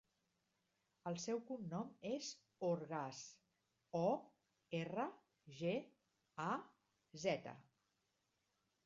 [1.09, 2.29] El seu cognom és
[2.67, 3.19] Orgaz:
[3.99, 4.09] o,
[4.79, 5.05] erra,
[5.61, 5.75] ge,
[6.47, 6.49] a,
[7.27, 7.55] zeta.